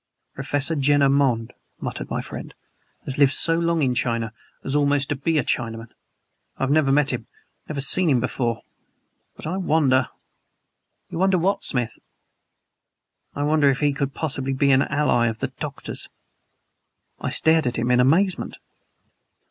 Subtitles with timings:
[0.33, 2.55] "Professor Jenner Monde," muttered my friend,
[3.05, 5.91] "has lived so long in China as almost to be a Chinaman.
[6.57, 7.27] I have never met him
[7.69, 8.63] never seen him, before;
[9.35, 10.09] but I wonder"
[11.11, 11.99] "You wonder what, Smith?"
[13.35, 16.09] "I wonder if he could possibly be an ally, of the Doctor's!"
[17.19, 18.57] I stared at him in amazement.